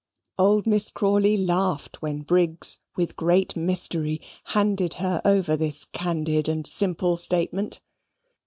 Old 0.39 0.65
Miss 0.65 0.89
Crawley 0.89 1.37
laughed 1.37 2.01
when 2.01 2.21
Briggs, 2.23 2.79
with 2.95 3.15
great 3.15 3.55
mystery, 3.55 4.19
handed 4.45 4.95
her 4.95 5.21
over 5.23 5.55
this 5.55 5.85
candid 5.85 6.49
and 6.49 6.65
simple 6.65 7.17
statement. 7.17 7.81